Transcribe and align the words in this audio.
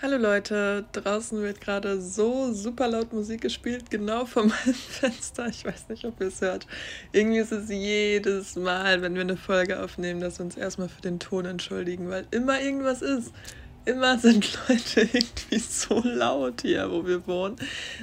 Hallo 0.00 0.16
Leute, 0.16 0.84
draußen 0.92 1.42
wird 1.42 1.60
gerade 1.60 2.00
so 2.00 2.52
super 2.52 2.86
laut 2.86 3.12
Musik 3.12 3.40
gespielt, 3.40 3.90
genau 3.90 4.26
vor 4.26 4.44
meinem 4.46 4.74
Fenster. 4.74 5.48
Ich 5.48 5.64
weiß 5.64 5.88
nicht, 5.88 6.04
ob 6.04 6.20
ihr 6.20 6.28
es 6.28 6.40
hört. 6.40 6.68
Irgendwie 7.10 7.40
ist 7.40 7.50
es 7.50 7.68
jedes 7.68 8.54
Mal, 8.54 9.02
wenn 9.02 9.16
wir 9.16 9.22
eine 9.22 9.36
Folge 9.36 9.82
aufnehmen, 9.82 10.20
dass 10.20 10.38
wir 10.38 10.44
uns 10.44 10.56
erstmal 10.56 10.88
für 10.88 11.00
den 11.02 11.18
Ton 11.18 11.46
entschuldigen, 11.46 12.10
weil 12.10 12.26
immer 12.30 12.60
irgendwas 12.60 13.02
ist. 13.02 13.32
Immer 13.86 14.18
sind 14.18 14.56
Leute 14.68 15.00
irgendwie 15.00 15.58
so 15.58 16.00
laut 16.04 16.62
hier, 16.62 16.88
wo 16.92 17.04
wir 17.04 17.26
wohnen. 17.26 17.56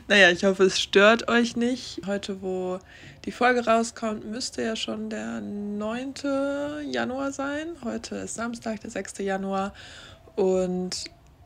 Naja, 0.09 0.31
ich 0.31 0.43
hoffe, 0.43 0.65
es 0.65 0.81
stört 0.81 1.29
euch 1.29 1.55
nicht. 1.55 2.01
Heute, 2.05 2.41
wo 2.41 2.79
die 3.23 3.31
Folge 3.31 3.65
rauskommt, 3.65 4.25
müsste 4.25 4.63
ja 4.63 4.75
schon 4.75 5.09
der 5.09 5.39
9. 5.39 6.13
Januar 6.91 7.31
sein. 7.31 7.67
Heute 7.85 8.17
ist 8.17 8.35
Samstag, 8.35 8.81
der 8.81 8.89
6. 8.89 9.19
Januar. 9.19 9.73
Und 10.35 11.05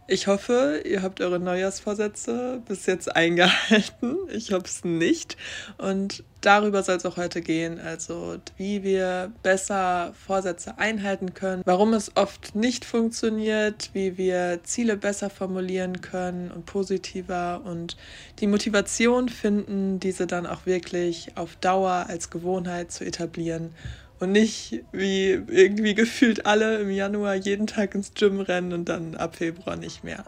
ich 0.09 0.27
hoffe, 0.27 0.81
ihr 0.85 1.01
habt 1.03 1.21
eure 1.21 1.39
Neujahrsvorsätze 1.39 2.61
bis 2.67 2.85
jetzt 2.87 3.15
eingehalten. 3.15 4.17
Ich 4.31 4.51
hoffe 4.51 4.65
es 4.65 4.83
nicht. 4.83 5.37
Und 5.77 6.23
darüber 6.41 6.81
soll 6.83 6.95
es 6.95 7.05
auch 7.05 7.17
heute 7.17 7.41
gehen. 7.41 7.79
Also 7.79 8.37
wie 8.57 8.83
wir 8.83 9.31
besser 9.43 10.13
Vorsätze 10.25 10.77
einhalten 10.77 11.33
können, 11.33 11.61
warum 11.65 11.93
es 11.93 12.15
oft 12.15 12.55
nicht 12.55 12.85
funktioniert, 12.85 13.91
wie 13.93 14.17
wir 14.17 14.59
Ziele 14.63 14.97
besser 14.97 15.29
formulieren 15.29 16.01
können 16.01 16.51
und 16.51 16.65
positiver 16.65 17.61
und 17.63 17.95
die 18.39 18.47
Motivation 18.47 19.29
finden, 19.29 19.99
diese 19.99 20.25
dann 20.25 20.47
auch 20.47 20.65
wirklich 20.65 21.31
auf 21.35 21.55
Dauer 21.57 22.05
als 22.07 22.29
Gewohnheit 22.29 22.91
zu 22.91 23.05
etablieren 23.05 23.75
und 24.19 24.31
nicht 24.31 24.83
wie 24.91 25.31
irgendwie 25.31 25.95
gefühlt 25.95 26.45
alle 26.45 26.79
im 26.79 26.91
Januar 26.91 27.35
jeden 27.35 27.67
Tag 27.67 27.95
ins 27.95 28.13
Gym 28.13 28.39
rennen 28.39 28.73
und 28.73 28.89
dann 28.89 29.15
ab 29.15 29.35
Februar 29.35 29.75
nicht 29.75 30.03
mehr. 30.03 30.25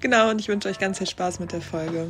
Genau, 0.00 0.30
und 0.30 0.40
ich 0.40 0.48
wünsche 0.48 0.68
euch 0.68 0.78
ganz 0.78 0.98
viel 0.98 1.08
Spaß 1.08 1.40
mit 1.40 1.52
der 1.52 1.60
Folge. 1.60 2.08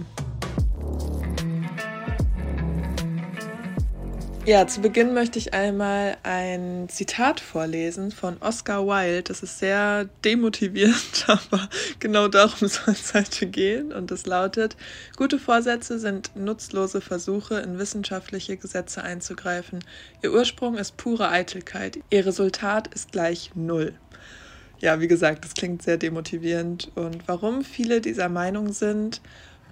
Ja, 4.46 4.66
zu 4.66 4.80
Beginn 4.80 5.12
möchte 5.12 5.38
ich 5.38 5.52
einmal 5.52 6.16
ein 6.22 6.88
Zitat 6.88 7.40
vorlesen 7.40 8.10
von 8.10 8.38
Oscar 8.40 8.86
Wilde. 8.86 9.22
Das 9.22 9.42
ist 9.42 9.58
sehr 9.58 10.08
demotivierend, 10.24 11.26
aber 11.26 11.68
genau 11.98 12.26
darum 12.26 12.66
soll 12.66 12.94
es 12.94 13.12
heute 13.12 13.46
gehen. 13.46 13.92
Und 13.92 14.10
es 14.10 14.24
lautet, 14.24 14.76
gute 15.16 15.38
Vorsätze 15.38 15.98
sind 15.98 16.34
nutzlose 16.34 17.02
Versuche, 17.02 17.56
in 17.56 17.78
wissenschaftliche 17.78 18.56
Gesetze 18.56 19.02
einzugreifen. 19.02 19.84
Ihr 20.22 20.32
Ursprung 20.32 20.78
ist 20.78 20.96
pure 20.96 21.28
Eitelkeit. 21.28 21.98
Ihr 22.08 22.24
Resultat 22.24 22.92
ist 22.94 23.12
gleich 23.12 23.50
Null. 23.54 23.92
Ja, 24.78 25.00
wie 25.00 25.08
gesagt, 25.08 25.44
das 25.44 25.52
klingt 25.52 25.82
sehr 25.82 25.98
demotivierend. 25.98 26.90
Und 26.94 27.28
warum 27.28 27.62
viele 27.62 28.00
dieser 28.00 28.30
Meinung 28.30 28.72
sind, 28.72 29.20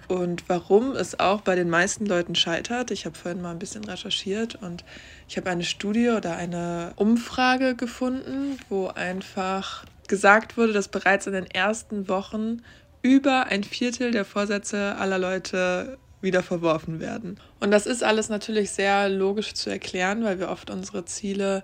und 0.09 0.49
warum 0.49 0.95
es 0.95 1.19
auch 1.19 1.41
bei 1.41 1.55
den 1.55 1.69
meisten 1.69 2.05
Leuten 2.05 2.35
scheitert. 2.35 2.91
Ich 2.91 3.05
habe 3.05 3.15
vorhin 3.15 3.41
mal 3.41 3.51
ein 3.51 3.59
bisschen 3.59 3.85
recherchiert 3.85 4.55
und 4.55 4.83
ich 5.27 5.37
habe 5.37 5.49
eine 5.49 5.63
Studie 5.63 6.09
oder 6.09 6.35
eine 6.35 6.93
Umfrage 6.95 7.75
gefunden, 7.75 8.57
wo 8.69 8.87
einfach 8.87 9.85
gesagt 10.07 10.57
wurde, 10.57 10.73
dass 10.73 10.87
bereits 10.87 11.27
in 11.27 11.33
den 11.33 11.45
ersten 11.45 12.09
Wochen 12.09 12.63
über 13.03 13.45
ein 13.45 13.63
Viertel 13.63 14.11
der 14.11 14.25
Vorsätze 14.25 14.95
aller 14.97 15.19
Leute 15.19 15.99
wieder 16.21 16.41
verworfen 16.41 16.99
werden. 16.99 17.39
Und 17.59 17.69
das 17.71 17.85
ist 17.85 18.03
alles 18.03 18.29
natürlich 18.29 18.71
sehr 18.71 19.09
logisch 19.09 19.53
zu 19.53 19.69
erklären, 19.69 20.23
weil 20.23 20.39
wir 20.39 20.49
oft 20.49 20.71
unsere 20.71 21.05
Ziele 21.05 21.63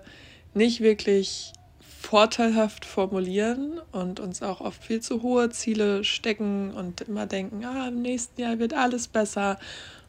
nicht 0.54 0.80
wirklich 0.80 1.52
vorteilhaft 2.06 2.84
formulieren 2.84 3.80
und 3.90 4.20
uns 4.20 4.40
auch 4.40 4.60
oft 4.60 4.84
viel 4.84 5.00
zu 5.00 5.22
hohe 5.22 5.50
Ziele 5.50 6.04
stecken 6.04 6.70
und 6.72 7.00
immer 7.00 7.26
denken, 7.26 7.64
ah, 7.64 7.88
im 7.88 8.00
nächsten 8.00 8.40
Jahr 8.40 8.60
wird 8.60 8.74
alles 8.74 9.08
besser 9.08 9.58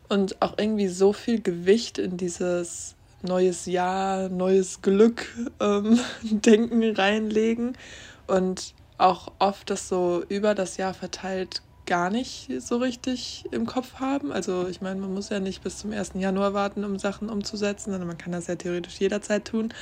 und 0.08 0.40
auch 0.40 0.54
irgendwie 0.60 0.90
so 0.90 1.12
viel 1.12 1.42
Gewicht 1.42 1.98
in 1.98 2.16
dieses 2.16 2.94
neues 3.24 3.66
Jahr, 3.66 4.30
neues 4.30 4.84
Glück 4.84 5.28
ähm, 5.60 6.00
Denken 6.22 6.84
reinlegen 6.96 7.76
und 8.28 8.76
auch 9.00 9.32
oft 9.40 9.72
das 9.72 9.90
so 9.90 10.24
über 10.30 10.54
das 10.54 10.78
Jahr 10.78 10.94
verteilt 10.94 11.64
gar 11.88 12.12
nicht 12.12 12.52
so 12.60 12.78
richtig 12.78 13.46
im 13.52 13.66
Kopf 13.66 13.96
haben. 13.96 14.32
Also 14.32 14.68
ich 14.68 14.82
meine, 14.82 15.00
man 15.02 15.16
muss 15.16 15.30
ja 15.30 15.40
nicht 15.40 15.64
bis 15.64 15.80
zum 15.80 15.94
1. 15.94 16.12
Januar 16.14 16.54
warten, 16.54 16.84
um 16.84 17.00
Sachen 17.00 17.30
umzusetzen, 17.30 17.90
sondern 17.90 18.08
man 18.08 18.20
kann 18.20 18.34
das 18.34 18.46
ja 18.46 18.56
theoretisch 18.56 19.00
jederzeit 19.00 19.46
tun. 19.46 19.74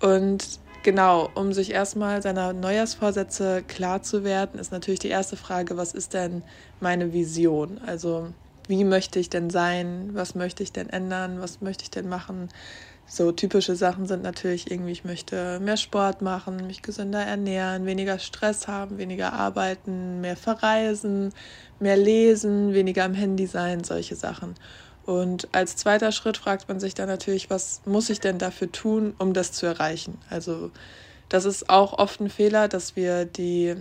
Und 0.00 0.60
Genau, 0.84 1.30
um 1.34 1.54
sich 1.54 1.70
erstmal 1.72 2.20
seiner 2.20 2.52
Neujahrsvorsätze 2.52 3.62
klar 3.66 4.02
zu 4.02 4.22
werden, 4.22 4.60
ist 4.60 4.70
natürlich 4.70 5.00
die 5.00 5.08
erste 5.08 5.34
Frage, 5.34 5.78
was 5.78 5.94
ist 5.94 6.12
denn 6.12 6.42
meine 6.78 7.14
Vision? 7.14 7.80
Also 7.86 8.34
wie 8.68 8.84
möchte 8.84 9.18
ich 9.18 9.30
denn 9.30 9.48
sein? 9.48 10.10
Was 10.12 10.34
möchte 10.34 10.62
ich 10.62 10.74
denn 10.74 10.90
ändern? 10.90 11.40
Was 11.40 11.62
möchte 11.62 11.84
ich 11.84 11.90
denn 11.90 12.06
machen? 12.06 12.50
So 13.06 13.32
typische 13.32 13.76
Sachen 13.76 14.06
sind 14.06 14.22
natürlich 14.22 14.70
irgendwie, 14.70 14.92
ich 14.92 15.06
möchte 15.06 15.58
mehr 15.58 15.78
Sport 15.78 16.20
machen, 16.20 16.66
mich 16.66 16.82
gesünder 16.82 17.22
ernähren, 17.22 17.86
weniger 17.86 18.18
Stress 18.18 18.68
haben, 18.68 18.98
weniger 18.98 19.32
arbeiten, 19.32 20.20
mehr 20.20 20.36
verreisen, 20.36 21.32
mehr 21.80 21.96
lesen, 21.96 22.74
weniger 22.74 23.04
am 23.04 23.14
Handy 23.14 23.46
sein, 23.46 23.84
solche 23.84 24.16
Sachen. 24.16 24.54
Und 25.06 25.48
als 25.52 25.76
zweiter 25.76 26.12
Schritt 26.12 26.38
fragt 26.38 26.68
man 26.68 26.80
sich 26.80 26.94
dann 26.94 27.08
natürlich, 27.08 27.50
was 27.50 27.82
muss 27.84 28.08
ich 28.08 28.20
denn 28.20 28.38
dafür 28.38 28.72
tun, 28.72 29.14
um 29.18 29.34
das 29.34 29.52
zu 29.52 29.66
erreichen? 29.66 30.18
Also 30.30 30.70
das 31.28 31.44
ist 31.44 31.68
auch 31.68 31.98
oft 31.98 32.20
ein 32.20 32.30
Fehler, 32.30 32.68
dass 32.68 32.96
wir 32.96 33.24
die 33.24 33.76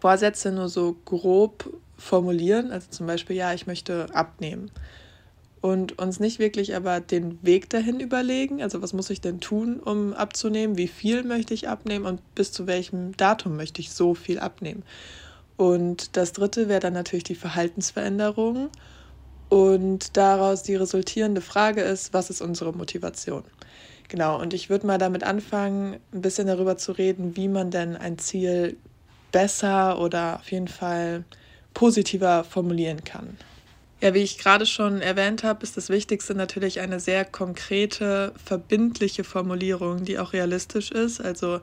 Vorsätze 0.00 0.52
nur 0.52 0.68
so 0.68 0.96
grob 1.04 1.72
formulieren. 1.96 2.70
Also 2.70 2.88
zum 2.90 3.06
Beispiel, 3.06 3.36
ja, 3.36 3.52
ich 3.52 3.66
möchte 3.66 4.06
abnehmen. 4.14 4.70
Und 5.60 5.98
uns 5.98 6.18
nicht 6.18 6.40
wirklich 6.40 6.74
aber 6.74 7.00
den 7.00 7.38
Weg 7.42 7.70
dahin 7.70 8.00
überlegen. 8.00 8.62
Also 8.62 8.82
was 8.82 8.92
muss 8.92 9.10
ich 9.10 9.20
denn 9.20 9.40
tun, 9.40 9.78
um 9.80 10.12
abzunehmen? 10.12 10.76
Wie 10.76 10.88
viel 10.88 11.22
möchte 11.22 11.54
ich 11.54 11.68
abnehmen 11.68 12.04
und 12.04 12.34
bis 12.34 12.52
zu 12.52 12.66
welchem 12.66 13.16
Datum 13.16 13.56
möchte 13.56 13.80
ich 13.80 13.92
so 13.92 14.14
viel 14.14 14.38
abnehmen? 14.40 14.82
Und 15.56 16.16
das 16.16 16.32
dritte 16.32 16.68
wäre 16.68 16.80
dann 16.80 16.94
natürlich 16.94 17.24
die 17.24 17.36
Verhaltensveränderung. 17.36 18.70
Und 19.52 20.16
daraus 20.16 20.62
die 20.62 20.76
resultierende 20.76 21.42
Frage 21.42 21.82
ist, 21.82 22.14
was 22.14 22.30
ist 22.30 22.40
unsere 22.40 22.72
Motivation? 22.72 23.44
Genau, 24.08 24.40
und 24.40 24.54
ich 24.54 24.70
würde 24.70 24.86
mal 24.86 24.96
damit 24.96 25.24
anfangen, 25.24 26.00
ein 26.14 26.22
bisschen 26.22 26.46
darüber 26.46 26.78
zu 26.78 26.92
reden, 26.92 27.36
wie 27.36 27.48
man 27.48 27.70
denn 27.70 27.94
ein 27.94 28.16
Ziel 28.16 28.78
besser 29.30 30.00
oder 30.00 30.36
auf 30.40 30.50
jeden 30.50 30.68
Fall 30.68 31.24
positiver 31.74 32.44
formulieren 32.44 33.04
kann. 33.04 33.36
Ja, 34.00 34.14
wie 34.14 34.20
ich 34.20 34.38
gerade 34.38 34.64
schon 34.64 35.02
erwähnt 35.02 35.44
habe, 35.44 35.62
ist 35.64 35.76
das 35.76 35.90
Wichtigste 35.90 36.34
natürlich 36.34 36.80
eine 36.80 36.98
sehr 36.98 37.26
konkrete, 37.26 38.32
verbindliche 38.42 39.22
Formulierung, 39.22 40.06
die 40.06 40.18
auch 40.18 40.32
realistisch 40.32 40.90
ist. 40.90 41.20
Also 41.20 41.60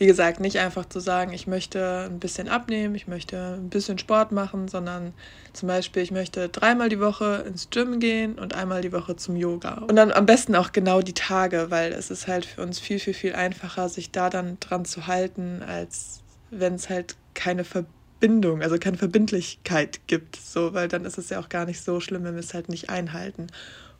wie 0.00 0.06
gesagt, 0.06 0.40
nicht 0.40 0.58
einfach 0.58 0.86
zu 0.86 0.98
sagen, 0.98 1.34
ich 1.34 1.46
möchte 1.46 2.08
ein 2.10 2.20
bisschen 2.20 2.48
abnehmen, 2.48 2.94
ich 2.94 3.06
möchte 3.06 3.58
ein 3.58 3.68
bisschen 3.68 3.98
Sport 3.98 4.32
machen, 4.32 4.66
sondern 4.66 5.12
zum 5.52 5.68
Beispiel, 5.68 6.02
ich 6.02 6.10
möchte 6.10 6.48
dreimal 6.48 6.88
die 6.88 7.00
Woche 7.00 7.44
ins 7.46 7.68
Gym 7.68 8.00
gehen 8.00 8.38
und 8.38 8.54
einmal 8.54 8.80
die 8.80 8.92
Woche 8.92 9.16
zum 9.16 9.36
Yoga. 9.36 9.84
Und 9.86 9.96
dann 9.96 10.10
am 10.10 10.24
besten 10.24 10.56
auch 10.56 10.72
genau 10.72 11.02
die 11.02 11.12
Tage, 11.12 11.66
weil 11.68 11.92
es 11.92 12.10
ist 12.10 12.28
halt 12.28 12.46
für 12.46 12.62
uns 12.62 12.80
viel, 12.80 12.98
viel, 12.98 13.12
viel 13.12 13.34
einfacher, 13.34 13.90
sich 13.90 14.10
da 14.10 14.30
dann 14.30 14.56
dran 14.58 14.86
zu 14.86 15.06
halten, 15.06 15.62
als 15.62 16.22
wenn 16.50 16.76
es 16.76 16.88
halt 16.88 17.16
keine 17.34 17.64
Verbindung, 17.64 18.62
also 18.62 18.78
keine 18.78 18.96
Verbindlichkeit 18.96 20.00
gibt. 20.06 20.36
So, 20.36 20.72
weil 20.72 20.88
dann 20.88 21.04
ist 21.04 21.18
es 21.18 21.28
ja 21.28 21.38
auch 21.38 21.50
gar 21.50 21.66
nicht 21.66 21.84
so 21.84 22.00
schlimm, 22.00 22.24
wenn 22.24 22.36
wir 22.36 22.40
es 22.40 22.54
halt 22.54 22.70
nicht 22.70 22.88
einhalten. 22.88 23.48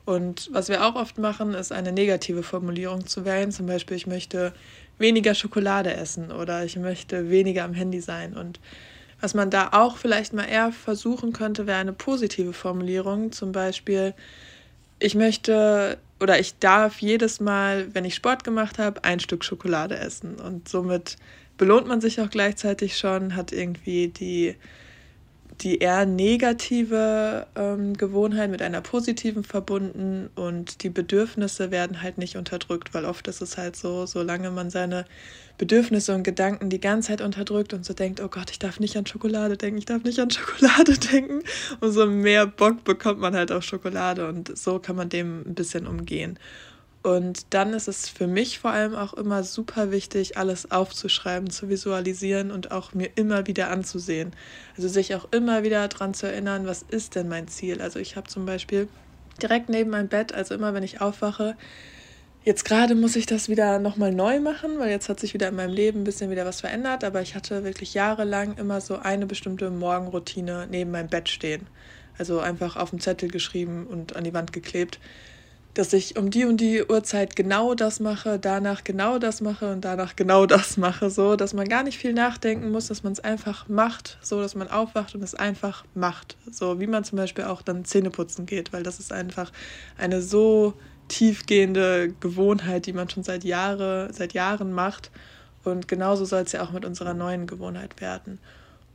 Und 0.04 0.48
was 0.52 0.68
wir 0.68 0.84
auch 0.84 0.94
oft 0.94 1.18
machen, 1.18 1.54
ist 1.54 1.72
eine 1.72 1.92
negative 1.92 2.42
Formulierung 2.42 3.06
zu 3.06 3.24
wählen. 3.24 3.52
Zum 3.52 3.66
Beispiel, 3.66 3.96
ich 3.96 4.06
möchte 4.06 4.52
weniger 4.98 5.34
Schokolade 5.34 5.92
essen 5.94 6.32
oder 6.32 6.64
ich 6.64 6.76
möchte 6.76 7.30
weniger 7.30 7.64
am 7.64 7.74
Handy 7.74 8.00
sein. 8.00 8.36
Und 8.36 8.60
was 9.20 9.34
man 9.34 9.50
da 9.50 9.70
auch 9.72 9.96
vielleicht 9.96 10.32
mal 10.32 10.44
eher 10.44 10.72
versuchen 10.72 11.32
könnte, 11.32 11.66
wäre 11.66 11.78
eine 11.78 11.92
positive 11.92 12.52
Formulierung. 12.52 13.32
Zum 13.32 13.52
Beispiel, 13.52 14.14
ich 14.98 15.14
möchte 15.14 15.98
oder 16.20 16.38
ich 16.38 16.58
darf 16.58 17.00
jedes 17.00 17.40
Mal, 17.40 17.94
wenn 17.94 18.04
ich 18.04 18.14
Sport 18.14 18.44
gemacht 18.44 18.78
habe, 18.78 19.04
ein 19.04 19.20
Stück 19.20 19.42
Schokolade 19.44 19.96
essen. 19.96 20.36
Und 20.36 20.68
somit 20.68 21.16
belohnt 21.56 21.86
man 21.86 22.00
sich 22.00 22.20
auch 22.20 22.30
gleichzeitig 22.30 22.98
schon, 22.98 23.34
hat 23.36 23.52
irgendwie 23.52 24.08
die 24.08 24.54
die 25.62 25.78
eher 25.78 26.06
negative 26.06 27.46
ähm, 27.54 27.94
Gewohnheit 27.94 28.50
mit 28.50 28.62
einer 28.62 28.80
positiven 28.80 29.44
verbunden 29.44 30.30
und 30.34 30.82
die 30.82 30.90
Bedürfnisse 30.90 31.70
werden 31.70 32.02
halt 32.02 32.18
nicht 32.18 32.36
unterdrückt, 32.36 32.94
weil 32.94 33.04
oft 33.04 33.28
ist 33.28 33.42
es 33.42 33.58
halt 33.58 33.76
so, 33.76 34.06
solange 34.06 34.50
man 34.50 34.70
seine 34.70 35.04
Bedürfnisse 35.58 36.14
und 36.14 36.22
Gedanken 36.22 36.70
die 36.70 36.80
ganze 36.80 37.08
Zeit 37.08 37.20
unterdrückt 37.20 37.74
und 37.74 37.84
so 37.84 37.92
denkt, 37.92 38.20
oh 38.22 38.28
Gott, 38.28 38.50
ich 38.50 38.58
darf 38.58 38.80
nicht 38.80 38.96
an 38.96 39.04
Schokolade 39.04 39.58
denken, 39.58 39.78
ich 39.78 39.84
darf 39.84 40.02
nicht 40.02 40.18
an 40.18 40.30
Schokolade 40.30 40.98
denken, 41.12 41.42
umso 41.80 42.06
mehr 42.06 42.46
Bock 42.46 42.82
bekommt 42.84 43.20
man 43.20 43.34
halt 43.34 43.52
auf 43.52 43.62
Schokolade 43.62 44.26
und 44.26 44.56
so 44.56 44.78
kann 44.78 44.96
man 44.96 45.10
dem 45.10 45.42
ein 45.46 45.54
bisschen 45.54 45.86
umgehen. 45.86 46.38
Und 47.02 47.54
dann 47.54 47.72
ist 47.72 47.88
es 47.88 48.08
für 48.08 48.26
mich 48.26 48.58
vor 48.58 48.72
allem 48.72 48.94
auch 48.94 49.14
immer 49.14 49.42
super 49.42 49.90
wichtig, 49.90 50.36
alles 50.36 50.70
aufzuschreiben, 50.70 51.48
zu 51.48 51.70
visualisieren 51.70 52.50
und 52.50 52.72
auch 52.72 52.92
mir 52.92 53.08
immer 53.14 53.46
wieder 53.46 53.70
anzusehen. 53.70 54.32
Also 54.76 54.88
sich 54.88 55.14
auch 55.14 55.26
immer 55.30 55.62
wieder 55.62 55.88
daran 55.88 56.12
zu 56.12 56.26
erinnern, 56.26 56.66
was 56.66 56.82
ist 56.82 57.14
denn 57.14 57.28
mein 57.28 57.48
Ziel. 57.48 57.80
Also 57.80 57.98
ich 57.98 58.16
habe 58.16 58.28
zum 58.28 58.44
Beispiel 58.44 58.86
direkt 59.40 59.70
neben 59.70 59.90
meinem 59.90 60.08
Bett, 60.08 60.34
also 60.34 60.54
immer 60.54 60.74
wenn 60.74 60.82
ich 60.82 61.00
aufwache, 61.00 61.56
Jetzt 62.42 62.64
gerade 62.64 62.94
muss 62.94 63.16
ich 63.16 63.26
das 63.26 63.50
wieder 63.50 63.78
nochmal 63.78 64.12
neu 64.12 64.40
machen, 64.40 64.78
weil 64.78 64.88
jetzt 64.88 65.10
hat 65.10 65.20
sich 65.20 65.34
wieder 65.34 65.48
in 65.48 65.56
meinem 65.56 65.74
Leben 65.74 66.00
ein 66.00 66.04
bisschen 66.04 66.30
wieder 66.30 66.46
was 66.46 66.62
verändert. 66.62 67.04
Aber 67.04 67.20
ich 67.20 67.34
hatte 67.34 67.64
wirklich 67.64 67.92
jahrelang 67.92 68.56
immer 68.56 68.80
so 68.80 68.96
eine 68.96 69.26
bestimmte 69.26 69.68
Morgenroutine 69.68 70.66
neben 70.70 70.90
meinem 70.90 71.08
Bett 71.08 71.28
stehen. 71.28 71.66
Also 72.16 72.40
einfach 72.40 72.76
auf 72.76 72.90
dem 72.90 73.00
Zettel 73.00 73.28
geschrieben 73.30 73.86
und 73.86 74.16
an 74.16 74.24
die 74.24 74.32
Wand 74.32 74.54
geklebt 74.54 74.98
dass 75.74 75.92
ich 75.92 76.16
um 76.16 76.30
die 76.30 76.44
und 76.44 76.58
die 76.60 76.84
Uhrzeit 76.84 77.36
genau 77.36 77.74
das 77.74 78.00
mache, 78.00 78.38
danach 78.38 78.82
genau 78.82 79.18
das 79.18 79.40
mache 79.40 79.72
und 79.72 79.84
danach 79.84 80.16
genau 80.16 80.46
das 80.46 80.76
mache, 80.76 81.10
so 81.10 81.36
dass 81.36 81.54
man 81.54 81.68
gar 81.68 81.82
nicht 81.82 81.98
viel 81.98 82.12
nachdenken 82.12 82.70
muss, 82.70 82.88
dass 82.88 83.02
man 83.02 83.12
es 83.12 83.20
einfach 83.20 83.68
macht, 83.68 84.18
so 84.20 84.40
dass 84.40 84.54
man 84.54 84.68
aufwacht 84.68 85.14
und 85.14 85.22
es 85.22 85.34
einfach 85.34 85.84
macht, 85.94 86.36
so 86.50 86.80
wie 86.80 86.86
man 86.86 87.04
zum 87.04 87.18
Beispiel 87.18 87.44
auch 87.44 87.62
dann 87.62 87.84
Zähne 87.84 88.10
putzen 88.10 88.46
geht, 88.46 88.72
weil 88.72 88.82
das 88.82 88.98
ist 88.98 89.12
einfach 89.12 89.52
eine 89.96 90.22
so 90.22 90.74
tiefgehende 91.08 92.14
Gewohnheit, 92.20 92.86
die 92.86 92.92
man 92.92 93.08
schon 93.08 93.22
seit 93.22 93.44
Jahre, 93.44 94.10
seit 94.12 94.32
Jahren 94.32 94.72
macht. 94.72 95.10
Und 95.64 95.88
genauso 95.88 96.24
soll 96.24 96.42
es 96.42 96.52
ja 96.52 96.62
auch 96.62 96.70
mit 96.70 96.84
unserer 96.84 97.14
neuen 97.14 97.46
Gewohnheit 97.46 98.00
werden 98.00 98.38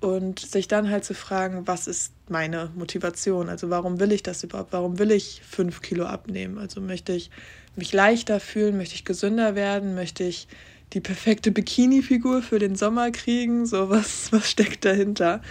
und 0.06 0.40
sich 0.40 0.68
dann 0.68 0.92
halt 0.92 1.04
zu 1.04 1.16
fragen, 1.16 1.66
was 1.66 1.88
ist 1.88 2.14
meine 2.30 2.70
Motivation? 2.76 3.50
Also 3.50 3.72
warum 3.72 4.00
will 4.00 4.12
ich 4.12 4.22
das 4.22 4.44
überhaupt? 4.44 4.72
Warum 4.72 5.00
will 5.00 5.10
ich 5.10 5.42
fünf 5.44 5.82
Kilo 5.82 6.06
abnehmen? 6.06 6.60
Also 6.60 6.80
möchte 6.80 7.14
ich 7.14 7.32
mich 7.76 7.92
leichter 7.92 8.40
fühlen? 8.40 8.78
Möchte 8.78 8.94
ich 8.94 9.04
gesünder 9.04 9.56
werden? 9.56 9.96
Möchte 9.96 10.24
ich 10.24 10.48
die 10.94 11.02
perfekte 11.02 11.50
Bikini-Figur 11.50 12.44
für 12.44 12.60
den 12.60 12.76
Sommer 12.76 13.10
kriegen? 13.10 13.66
So 13.66 13.90
was, 13.90 14.28
was 14.32 14.48
steckt 14.48 14.86
dahinter? 14.86 15.42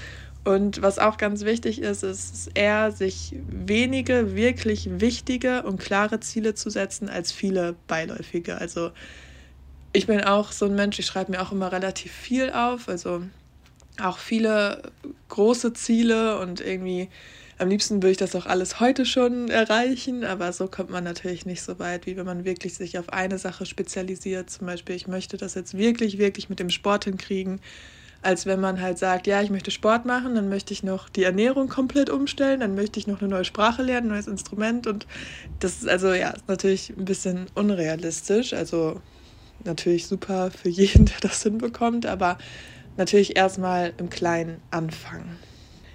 Und 0.45 0.83
was 0.83 1.01
auch 1.01 1.17
ganz 1.17 1.45
wichtig 1.45 1.83
ist, 1.83 2.05
ist 2.05 2.51
eher, 2.55 2.93
sich 2.93 3.35
wenige 3.49 4.37
wirklich 4.37 5.01
wichtige 5.01 5.65
und 5.65 5.81
klare 5.81 6.21
Ziele 6.21 6.55
zu 6.55 6.71
setzen, 6.71 7.09
als 7.09 7.33
viele 7.33 7.75
beiläufige. 7.89 8.59
Also 8.59 8.93
ich 9.93 10.07
bin 10.07 10.21
auch 10.21 10.53
so 10.53 10.67
ein 10.67 10.77
Mensch, 10.77 11.01
ich 11.01 11.07
schreibe 11.07 11.33
mir 11.33 11.43
auch 11.43 11.51
immer 11.51 11.73
relativ 11.73 12.13
viel 12.13 12.53
auf. 12.53 12.89
Also 12.89 13.25
auch 14.01 14.19
viele 14.19 14.83
große 15.29 15.73
Ziele 15.73 16.39
und 16.39 16.61
irgendwie 16.61 17.09
am 17.59 17.69
liebsten 17.69 18.03
würde 18.03 18.11
ich 18.11 18.17
das 18.17 18.35
auch 18.35 18.47
alles 18.47 18.81
heute 18.81 19.07
schon 19.07 19.49
erreichen, 19.49 20.25
aber 20.25 20.53
so 20.53 20.67
kommt 20.67 20.91
man 20.91 21.05
natürlich 21.05 21.47
nicht 21.47 21.63
so 21.63 21.79
weit, 21.79 22.07
wie 22.07 22.17
wenn 22.17 22.27
man 22.27 22.45
wirklich 22.45 22.75
sich 22.75 22.99
auf 22.99 23.11
eine 23.11 23.39
Sache 23.39 23.65
spezialisiert. 23.65 24.51
Zum 24.51 24.67
Beispiel, 24.67 24.97
ich 24.97 25.07
möchte 25.07 25.37
das 25.37 25.55
jetzt 25.55 25.77
wirklich, 25.77 26.19
wirklich 26.19 26.49
mit 26.49 26.59
dem 26.59 26.71
Sport 26.71 27.05
hinkriegen, 27.05 27.61
als 28.23 28.47
wenn 28.47 28.59
man 28.59 28.81
halt 28.81 28.99
sagt, 28.99 29.27
ja, 29.27 29.43
ich 29.43 29.51
möchte 29.51 29.71
Sport 29.71 30.05
machen, 30.05 30.35
dann 30.35 30.49
möchte 30.49 30.73
ich 30.73 30.83
noch 30.83 31.09
die 31.09 31.25
Ernährung 31.25 31.69
komplett 31.69 32.11
umstellen, 32.11 32.61
dann 32.61 32.75
möchte 32.75 32.99
ich 32.99 33.07
noch 33.07 33.21
eine 33.21 33.29
neue 33.29 33.45
Sprache 33.45 33.83
lernen, 33.83 34.09
ein 34.09 34.15
neues 34.15 34.27
Instrument 34.27 34.87
und 34.87 35.07
das 35.61 35.83
ist 35.83 35.89
also 35.89 36.13
ja, 36.13 36.31
ist 36.31 36.49
natürlich 36.49 36.91
ein 36.91 37.05
bisschen 37.05 37.47
unrealistisch, 37.55 38.55
also 38.55 39.01
natürlich 39.63 40.07
super 40.07 40.51
für 40.51 40.71
jeden, 40.71 41.05
der 41.07 41.21
das 41.21 41.43
hinbekommt, 41.43 42.07
aber 42.07 42.39
natürlich 42.97 43.37
erstmal 43.37 43.93
im 43.99 44.11
Kleinen 44.11 44.61
anfangen. 44.71 45.39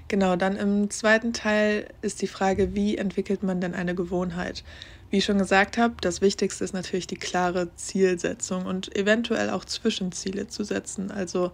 Genau, 0.07 0.35
dann 0.35 0.55
im 0.55 0.89
zweiten 0.89 1.33
Teil 1.33 1.87
ist 2.01 2.21
die 2.21 2.27
Frage, 2.27 2.73
wie 2.73 2.97
entwickelt 2.97 3.43
man 3.43 3.61
denn 3.61 3.75
eine 3.75 3.93
Gewohnheit? 3.93 4.63
Wie 5.11 5.17
ich 5.17 5.25
schon 5.25 5.37
gesagt 5.37 5.77
habe, 5.77 5.95
das 6.01 6.21
Wichtigste 6.21 6.63
ist 6.63 6.73
natürlich 6.73 7.07
die 7.07 7.15
klare 7.15 7.73
Zielsetzung 7.75 8.65
und 8.65 8.95
eventuell 8.95 9.49
auch 9.49 9.65
Zwischenziele 9.65 10.47
zu 10.47 10.63
setzen. 10.63 11.11
Also 11.11 11.51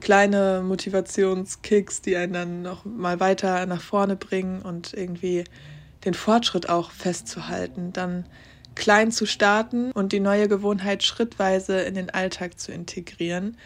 kleine 0.00 0.62
Motivationskicks, 0.64 2.02
die 2.02 2.16
einen 2.16 2.32
dann 2.32 2.62
noch 2.62 2.84
mal 2.84 3.20
weiter 3.20 3.64
nach 3.66 3.80
vorne 3.80 4.16
bringen 4.16 4.62
und 4.62 4.94
irgendwie 4.94 5.44
den 6.04 6.14
Fortschritt 6.14 6.68
auch 6.68 6.90
festzuhalten. 6.90 7.92
Dann 7.92 8.26
klein 8.74 9.12
zu 9.12 9.26
starten 9.26 9.92
und 9.92 10.12
die 10.12 10.20
neue 10.20 10.48
Gewohnheit 10.48 11.02
schrittweise 11.02 11.80
in 11.80 11.94
den 11.94 12.10
Alltag 12.10 12.58
zu 12.58 12.72
integrieren. 12.72 13.56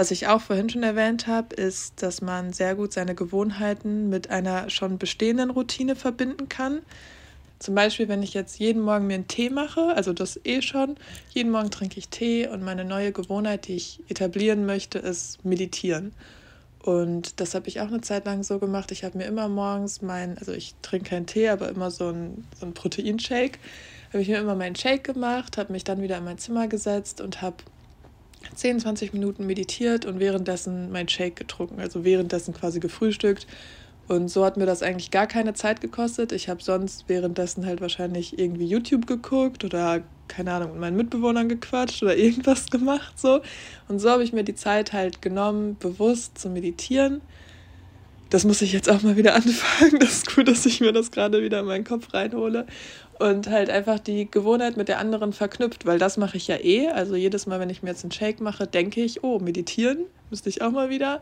Was 0.00 0.10
ich 0.10 0.28
auch 0.28 0.40
vorhin 0.40 0.70
schon 0.70 0.82
erwähnt 0.82 1.26
habe, 1.26 1.54
ist, 1.54 2.02
dass 2.02 2.22
man 2.22 2.54
sehr 2.54 2.74
gut 2.74 2.94
seine 2.94 3.14
Gewohnheiten 3.14 4.08
mit 4.08 4.30
einer 4.30 4.70
schon 4.70 4.96
bestehenden 4.96 5.50
Routine 5.50 5.94
verbinden 5.94 6.48
kann. 6.48 6.78
Zum 7.58 7.74
Beispiel, 7.74 8.08
wenn 8.08 8.22
ich 8.22 8.32
jetzt 8.32 8.58
jeden 8.58 8.80
Morgen 8.80 9.08
mir 9.08 9.16
einen 9.16 9.28
Tee 9.28 9.50
mache, 9.50 9.94
also 9.94 10.14
das 10.14 10.40
eh 10.44 10.62
schon, 10.62 10.96
jeden 11.34 11.50
Morgen 11.50 11.70
trinke 11.70 11.98
ich 11.98 12.08
Tee 12.08 12.48
und 12.48 12.62
meine 12.62 12.86
neue 12.86 13.12
Gewohnheit, 13.12 13.68
die 13.68 13.76
ich 13.76 14.00
etablieren 14.08 14.64
möchte, 14.64 14.98
ist 14.98 15.44
meditieren. 15.44 16.14
Und 16.82 17.38
das 17.38 17.54
habe 17.54 17.68
ich 17.68 17.82
auch 17.82 17.88
eine 17.88 18.00
Zeit 18.00 18.24
lang 18.24 18.42
so 18.42 18.58
gemacht. 18.58 18.92
Ich 18.92 19.04
habe 19.04 19.18
mir 19.18 19.24
immer 19.24 19.50
morgens 19.50 20.00
mein, 20.00 20.38
also 20.38 20.52
ich 20.52 20.74
trinke 20.80 21.10
keinen 21.10 21.26
Tee, 21.26 21.50
aber 21.50 21.68
immer 21.68 21.90
so 21.90 22.08
ein, 22.08 22.46
so 22.58 22.64
ein 22.64 22.72
Proteinshake. 22.72 23.58
Habe 24.14 24.22
ich 24.22 24.28
mir 24.30 24.38
immer 24.38 24.54
meinen 24.54 24.76
Shake 24.76 25.04
gemacht, 25.04 25.58
habe 25.58 25.74
mich 25.74 25.84
dann 25.84 26.00
wieder 26.00 26.16
in 26.16 26.24
mein 26.24 26.38
Zimmer 26.38 26.68
gesetzt 26.68 27.20
und 27.20 27.42
habe 27.42 27.58
10, 28.54 28.80
20 28.80 29.12
Minuten 29.12 29.46
meditiert 29.46 30.04
und 30.06 30.20
währenddessen 30.20 30.90
mein 30.90 31.08
Shake 31.08 31.36
getrunken, 31.36 31.80
also 31.80 32.04
währenddessen 32.04 32.54
quasi 32.54 32.80
gefrühstückt. 32.80 33.46
Und 34.08 34.28
so 34.28 34.44
hat 34.44 34.56
mir 34.56 34.66
das 34.66 34.82
eigentlich 34.82 35.12
gar 35.12 35.28
keine 35.28 35.54
Zeit 35.54 35.80
gekostet. 35.80 36.32
Ich 36.32 36.48
habe 36.48 36.60
sonst 36.62 37.04
währenddessen 37.06 37.64
halt 37.64 37.80
wahrscheinlich 37.80 38.38
irgendwie 38.40 38.66
YouTube 38.66 39.06
geguckt 39.06 39.64
oder 39.64 40.02
keine 40.26 40.52
Ahnung, 40.52 40.72
mit 40.72 40.80
meinen 40.80 40.96
Mitbewohnern 40.96 41.48
gequatscht 41.48 42.02
oder 42.02 42.16
irgendwas 42.16 42.70
gemacht 42.70 43.18
so. 43.18 43.40
Und 43.88 44.00
so 44.00 44.10
habe 44.10 44.24
ich 44.24 44.32
mir 44.32 44.42
die 44.42 44.54
Zeit 44.54 44.92
halt 44.92 45.22
genommen, 45.22 45.76
bewusst 45.78 46.38
zu 46.38 46.48
meditieren. 46.48 47.20
Das 48.30 48.44
muss 48.44 48.62
ich 48.62 48.72
jetzt 48.72 48.90
auch 48.90 49.02
mal 49.02 49.16
wieder 49.16 49.34
anfangen. 49.36 50.00
Das 50.00 50.18
ist 50.18 50.34
gut, 50.34 50.48
dass 50.48 50.66
ich 50.66 50.80
mir 50.80 50.92
das 50.92 51.10
gerade 51.12 51.42
wieder 51.42 51.60
in 51.60 51.66
meinen 51.66 51.84
Kopf 51.84 52.12
reinhole 52.12 52.66
und 53.20 53.50
halt 53.50 53.68
einfach 53.68 53.98
die 53.98 54.30
Gewohnheit 54.30 54.78
mit 54.78 54.88
der 54.88 54.98
anderen 54.98 55.34
verknüpft, 55.34 55.84
weil 55.84 55.98
das 55.98 56.16
mache 56.16 56.38
ich 56.38 56.48
ja 56.48 56.56
eh. 56.56 56.88
Also 56.88 57.16
jedes 57.16 57.46
Mal, 57.46 57.60
wenn 57.60 57.68
ich 57.68 57.82
mir 57.82 57.90
jetzt 57.90 58.02
einen 58.02 58.12
Shake 58.12 58.40
mache, 58.40 58.66
denke 58.66 59.02
ich, 59.02 59.22
oh, 59.22 59.38
meditieren 59.38 60.06
müsste 60.30 60.48
ich 60.48 60.62
auch 60.62 60.70
mal 60.70 60.88
wieder. 60.88 61.20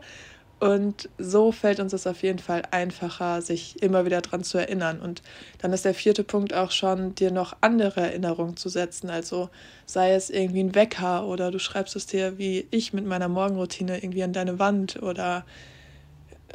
Und 0.61 1.09
so 1.17 1.51
fällt 1.51 1.81
uns 1.81 1.91
es 1.91 2.07
auf 2.07 2.23
jeden 2.23 2.39
Fall 2.39 2.63
einfacher, 2.71 3.41
sich 3.41 3.81
immer 3.81 4.05
wieder 4.05 4.21
dran 4.21 4.43
zu 4.43 4.57
erinnern. 4.57 5.01
Und 5.01 5.21
dann 5.57 5.73
ist 5.73 5.83
der 5.83 5.93
vierte 5.93 6.23
Punkt 6.23 6.53
auch 6.53 6.71
schon, 6.71 7.15
dir 7.15 7.31
noch 7.31 7.57
andere 7.59 7.99
Erinnerungen 8.01 8.55
zu 8.55 8.69
setzen. 8.69 9.09
Also 9.09 9.49
sei 9.85 10.13
es 10.13 10.29
irgendwie 10.29 10.63
ein 10.63 10.75
Wecker 10.75 11.25
oder 11.27 11.51
du 11.51 11.59
schreibst 11.59 11.97
es 11.97 12.05
dir 12.05 12.37
wie 12.37 12.65
ich 12.71 12.93
mit 12.93 13.05
meiner 13.05 13.27
Morgenroutine 13.27 13.97
irgendwie 13.97 14.23
an 14.23 14.33
deine 14.33 14.57
Wand 14.57 15.01
oder 15.03 15.45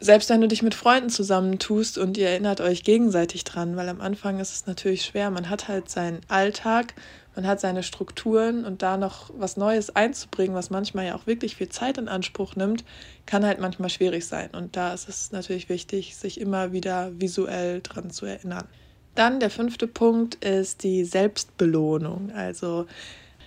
selbst 0.00 0.28
wenn 0.30 0.40
du 0.40 0.48
dich 0.48 0.62
mit 0.62 0.74
Freunden 0.74 1.08
zusammentust 1.08 1.98
und 1.98 2.16
ihr 2.16 2.28
erinnert 2.28 2.60
euch 2.60 2.82
gegenseitig 2.82 3.44
dran, 3.44 3.76
weil 3.76 3.88
am 3.88 4.00
Anfang 4.00 4.40
ist 4.40 4.52
es 4.52 4.66
natürlich 4.66 5.04
schwer. 5.04 5.30
Man 5.30 5.48
hat 5.48 5.68
halt 5.68 5.88
seinen 5.88 6.20
Alltag, 6.28 6.94
man 7.36 7.46
hat 7.46 7.60
seine 7.60 7.82
Strukturen 7.82 8.64
und 8.64 8.82
da 8.82 8.96
noch 8.96 9.30
was 9.36 9.56
Neues 9.56 9.94
einzubringen, 9.94 10.54
was 10.54 10.70
manchmal 10.70 11.06
ja 11.06 11.14
auch 11.14 11.26
wirklich 11.26 11.56
viel 11.56 11.68
Zeit 11.68 11.98
in 11.98 12.08
Anspruch 12.08 12.56
nimmt, 12.56 12.84
kann 13.26 13.44
halt 13.44 13.60
manchmal 13.60 13.90
schwierig 13.90 14.26
sein. 14.26 14.50
Und 14.52 14.76
da 14.76 14.92
ist 14.94 15.08
es 15.08 15.32
natürlich 15.32 15.68
wichtig, 15.68 16.16
sich 16.16 16.40
immer 16.40 16.72
wieder 16.72 17.12
visuell 17.18 17.80
dran 17.82 18.10
zu 18.10 18.26
erinnern. 18.26 18.66
Dann 19.14 19.38
der 19.38 19.50
fünfte 19.50 19.86
Punkt 19.86 20.44
ist 20.44 20.82
die 20.82 21.04
Selbstbelohnung. 21.04 22.32
Also 22.32 22.86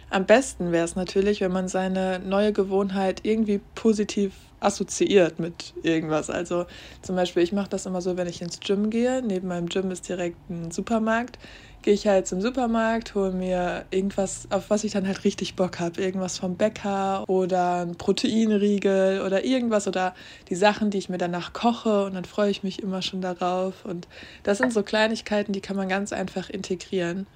am 0.09 0.25
besten 0.25 0.71
wäre 0.71 0.85
es 0.85 0.95
natürlich, 0.95 1.41
wenn 1.41 1.51
man 1.51 1.67
seine 1.67 2.19
neue 2.19 2.53
Gewohnheit 2.53 3.21
irgendwie 3.23 3.59
positiv 3.75 4.31
assoziiert 4.59 5.39
mit 5.39 5.73
irgendwas. 5.83 6.29
Also 6.29 6.65
zum 7.01 7.15
Beispiel, 7.15 7.43
ich 7.43 7.51
mache 7.51 7.69
das 7.69 7.85
immer 7.85 8.01
so, 8.01 8.17
wenn 8.17 8.27
ich 8.27 8.41
ins 8.41 8.59
Gym 8.59 8.89
gehe. 8.89 9.21
Neben 9.21 9.47
meinem 9.47 9.67
Gym 9.67 9.91
ist 9.91 10.07
direkt 10.09 10.49
ein 10.49 10.71
Supermarkt. 10.71 11.37
Gehe 11.83 11.93
ich 11.93 12.07
halt 12.07 12.27
zum 12.27 12.41
Supermarkt, 12.41 13.13
hole 13.15 13.31
mir 13.31 13.85
irgendwas, 13.91 14.47
auf 14.51 14.69
was 14.69 14.83
ich 14.83 14.93
dann 14.93 15.07
halt 15.07 15.23
richtig 15.23 15.55
Bock 15.55 15.79
habe. 15.79 16.01
Irgendwas 16.01 16.37
vom 16.37 16.57
Bäcker 16.57 17.23
oder 17.29 17.85
ein 17.85 17.97
Proteinriegel 17.97 19.21
oder 19.21 19.45
irgendwas 19.45 19.87
oder 19.87 20.15
die 20.49 20.55
Sachen, 20.55 20.89
die 20.89 20.97
ich 20.97 21.09
mir 21.09 21.19
danach 21.19 21.53
koche 21.53 22.05
und 22.05 22.15
dann 22.15 22.25
freue 22.25 22.49
ich 22.49 22.63
mich 22.63 22.81
immer 22.81 23.01
schon 23.01 23.21
darauf. 23.21 23.85
Und 23.85 24.07
das 24.43 24.57
sind 24.57 24.73
so 24.73 24.83
Kleinigkeiten, 24.83 25.53
die 25.53 25.61
kann 25.61 25.77
man 25.77 25.87
ganz 25.87 26.11
einfach 26.13 26.49
integrieren. 26.49 27.27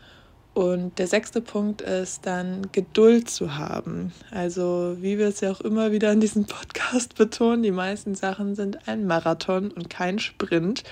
Und 0.53 0.99
der 0.99 1.07
sechste 1.07 1.39
Punkt 1.39 1.81
ist 1.81 2.25
dann 2.25 2.67
Geduld 2.73 3.29
zu 3.29 3.57
haben. 3.57 4.11
Also 4.31 4.97
wie 4.99 5.17
wir 5.17 5.27
es 5.27 5.39
ja 5.39 5.51
auch 5.51 5.61
immer 5.61 5.93
wieder 5.93 6.11
in 6.11 6.19
diesem 6.19 6.45
Podcast 6.45 7.15
betonen, 7.17 7.63
die 7.63 7.71
meisten 7.71 8.15
Sachen 8.15 8.55
sind 8.55 8.87
ein 8.87 9.07
Marathon 9.07 9.71
und 9.71 9.89
kein 9.89 10.19
Sprint. 10.19 10.83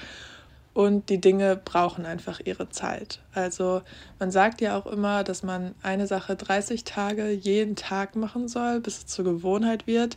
Und 0.73 1.09
die 1.09 1.19
Dinge 1.19 1.57
brauchen 1.57 2.05
einfach 2.05 2.39
ihre 2.45 2.69
Zeit. 2.69 3.19
Also 3.33 3.81
man 4.17 4.31
sagt 4.31 4.61
ja 4.61 4.77
auch 4.77 4.85
immer, 4.85 5.25
dass 5.25 5.43
man 5.43 5.75
eine 5.81 6.07
Sache 6.07 6.37
30 6.37 6.85
Tage 6.85 7.29
jeden 7.31 7.75
Tag 7.75 8.15
machen 8.15 8.47
soll, 8.47 8.79
bis 8.79 8.99
es 8.99 9.05
zur 9.07 9.25
Gewohnheit 9.25 9.87
wird. 9.87 10.15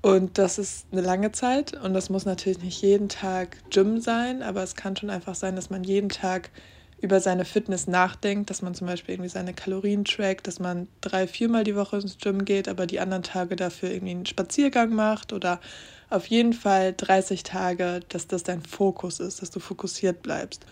Und 0.00 0.38
das 0.38 0.58
ist 0.58 0.86
eine 0.92 1.02
lange 1.02 1.32
Zeit. 1.32 1.74
Und 1.82 1.92
das 1.92 2.08
muss 2.08 2.24
natürlich 2.24 2.62
nicht 2.62 2.80
jeden 2.80 3.10
Tag 3.10 3.58
Gym 3.70 4.00
sein, 4.00 4.42
aber 4.42 4.62
es 4.62 4.76
kann 4.76 4.96
schon 4.96 5.10
einfach 5.10 5.34
sein, 5.34 5.56
dass 5.56 5.68
man 5.68 5.84
jeden 5.84 6.08
Tag 6.08 6.50
über 7.00 7.20
seine 7.20 7.44
Fitness 7.44 7.86
nachdenkt, 7.86 8.48
dass 8.48 8.62
man 8.62 8.74
zum 8.74 8.86
Beispiel 8.86 9.14
irgendwie 9.14 9.30
seine 9.30 9.52
Kalorien 9.52 10.04
trackt, 10.04 10.46
dass 10.46 10.58
man 10.58 10.88
drei, 11.00 11.26
viermal 11.26 11.64
die 11.64 11.76
Woche 11.76 11.98
ins 11.98 12.18
Gym 12.18 12.44
geht, 12.44 12.68
aber 12.68 12.86
die 12.86 13.00
anderen 13.00 13.22
Tage 13.22 13.54
dafür 13.54 13.90
irgendwie 13.90 14.12
einen 14.12 14.26
Spaziergang 14.26 14.94
macht 14.94 15.32
oder 15.32 15.60
auf 16.08 16.26
jeden 16.26 16.52
Fall 16.52 16.94
30 16.96 17.42
Tage, 17.42 18.00
dass 18.08 18.28
das 18.28 18.44
dein 18.44 18.62
Fokus 18.62 19.20
ist, 19.20 19.42
dass 19.42 19.50
du 19.50 19.60
fokussiert 19.60 20.22
bleibst. 20.22 20.64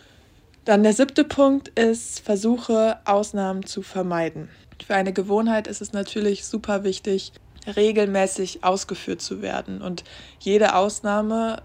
Dann 0.64 0.82
der 0.82 0.94
siebte 0.94 1.24
Punkt 1.24 1.68
ist, 1.78 2.20
versuche 2.20 2.98
Ausnahmen 3.04 3.66
zu 3.66 3.82
vermeiden. 3.82 4.48
Für 4.84 4.94
eine 4.94 5.12
Gewohnheit 5.12 5.66
ist 5.66 5.82
es 5.82 5.92
natürlich 5.92 6.46
super 6.46 6.84
wichtig, 6.84 7.32
regelmäßig 7.66 8.64
ausgeführt 8.64 9.20
zu 9.20 9.42
werden. 9.42 9.82
Und 9.82 10.04
jede 10.38 10.74
Ausnahme 10.74 11.62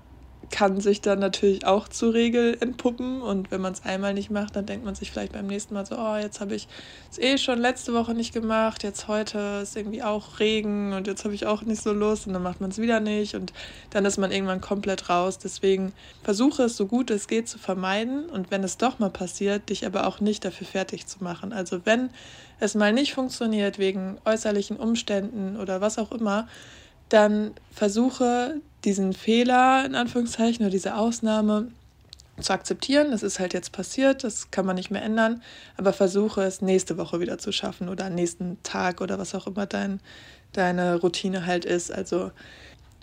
kann 0.51 0.81
sich 0.81 1.01
dann 1.01 1.19
natürlich 1.19 1.65
auch 1.65 1.87
zur 1.87 2.13
Regel 2.13 2.57
entpuppen. 2.59 3.21
Und 3.21 3.51
wenn 3.51 3.61
man 3.61 3.73
es 3.73 3.83
einmal 3.83 4.13
nicht 4.13 4.31
macht, 4.31 4.55
dann 4.55 4.65
denkt 4.65 4.85
man 4.85 4.95
sich 4.95 5.11
vielleicht 5.11 5.33
beim 5.33 5.47
nächsten 5.47 5.73
Mal 5.73 5.85
so, 5.85 5.95
oh, 5.97 6.15
jetzt 6.17 6.41
habe 6.41 6.55
ich 6.55 6.67
es 7.11 7.17
eh 7.17 7.37
schon 7.37 7.59
letzte 7.59 7.93
Woche 7.93 8.13
nicht 8.13 8.33
gemacht, 8.33 8.83
jetzt 8.83 9.07
heute 9.07 9.59
ist 9.63 9.75
irgendwie 9.75 10.03
auch 10.03 10.39
Regen 10.39 10.93
und 10.93 11.07
jetzt 11.07 11.23
habe 11.23 11.33
ich 11.33 11.45
auch 11.45 11.61
nicht 11.61 11.81
so 11.81 11.93
Lust 11.93 12.27
und 12.27 12.33
dann 12.33 12.43
macht 12.43 12.61
man 12.61 12.71
es 12.71 12.77
wieder 12.77 12.99
nicht 12.99 13.35
und 13.35 13.53
dann 13.89 14.05
ist 14.05 14.17
man 14.17 14.31
irgendwann 14.31 14.61
komplett 14.61 15.09
raus. 15.09 15.37
Deswegen 15.37 15.93
versuche 16.23 16.63
es 16.63 16.77
so 16.77 16.85
gut 16.85 17.11
es 17.11 17.27
geht 17.27 17.47
zu 17.47 17.57
vermeiden 17.57 18.25
und 18.29 18.51
wenn 18.51 18.63
es 18.63 18.77
doch 18.77 18.99
mal 18.99 19.09
passiert, 19.09 19.69
dich 19.69 19.85
aber 19.85 20.07
auch 20.07 20.19
nicht 20.19 20.45
dafür 20.45 20.67
fertig 20.67 21.07
zu 21.07 21.23
machen. 21.23 21.53
Also 21.53 21.85
wenn 21.85 22.09
es 22.59 22.75
mal 22.75 22.93
nicht 22.93 23.13
funktioniert 23.13 23.79
wegen 23.79 24.17
äußerlichen 24.25 24.77
Umständen 24.77 25.57
oder 25.57 25.81
was 25.81 25.97
auch 25.97 26.11
immer, 26.11 26.47
dann 27.09 27.51
versuche 27.71 28.61
diesen 28.85 29.13
Fehler 29.13 29.83
in 29.85 29.95
Anführungszeichen 29.95 30.63
oder 30.65 30.71
diese 30.71 30.95
Ausnahme 30.95 31.67
zu 32.41 32.53
akzeptieren. 32.53 33.11
Das 33.11 33.23
ist 33.23 33.39
halt 33.39 33.53
jetzt 33.53 33.71
passiert, 33.71 34.23
das 34.23 34.51
kann 34.51 34.65
man 34.65 34.75
nicht 34.75 34.91
mehr 34.91 35.03
ändern, 35.03 35.41
aber 35.77 35.93
versuche 35.93 36.41
es 36.43 36.61
nächste 36.61 36.97
Woche 36.97 37.19
wieder 37.19 37.37
zu 37.37 37.51
schaffen 37.51 37.89
oder 37.89 38.05
am 38.05 38.15
nächsten 38.15 38.61
Tag 38.63 39.01
oder 39.01 39.19
was 39.19 39.35
auch 39.35 39.47
immer 39.47 39.65
dein, 39.65 39.99
deine 40.53 40.95
Routine 40.95 41.45
halt 41.45 41.65
ist. 41.65 41.91
Also 41.91 42.31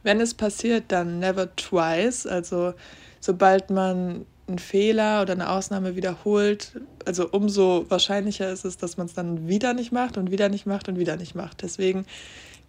wenn 0.02 0.20
es 0.20 0.34
passiert, 0.34 0.84
dann 0.88 1.18
never 1.18 1.54
twice. 1.56 2.26
Also 2.26 2.74
sobald 3.20 3.70
man 3.70 4.24
einen 4.48 4.58
Fehler 4.58 5.22
oder 5.22 5.32
eine 5.32 5.50
Ausnahme 5.50 5.96
wiederholt, 5.96 6.80
also 7.04 7.28
umso 7.30 7.84
wahrscheinlicher 7.88 8.50
ist 8.50 8.64
es, 8.64 8.76
dass 8.76 8.96
man 8.96 9.06
es 9.06 9.14
dann 9.14 9.48
wieder 9.48 9.74
nicht 9.74 9.92
macht 9.92 10.16
und 10.16 10.30
wieder 10.30 10.48
nicht 10.48 10.66
macht 10.66 10.88
und 10.88 10.98
wieder 10.98 11.16
nicht 11.16 11.34
macht. 11.34 11.62
Deswegen 11.62 12.06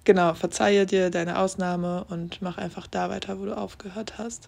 genau, 0.08 0.34
verzeihe 0.34 0.86
dir 0.86 1.10
deine 1.12 1.38
Ausnahme 1.38 2.06
und 2.06 2.42
mach 2.42 2.58
einfach 2.58 2.88
da 2.88 3.10
weiter, 3.10 3.40
wo 3.40 3.46
du 3.46 3.56
aufgehört 3.56 4.18
hast. 4.18 4.48